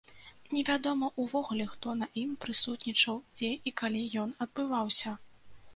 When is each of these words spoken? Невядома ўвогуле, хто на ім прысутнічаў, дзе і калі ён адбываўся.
Невядома 0.57 1.09
ўвогуле, 1.23 1.67
хто 1.73 1.93
на 2.01 2.09
ім 2.23 2.33
прысутнічаў, 2.47 3.21
дзе 3.37 3.53
і 3.67 3.79
калі 3.85 4.05
ён 4.25 4.37
адбываўся. 4.47 5.17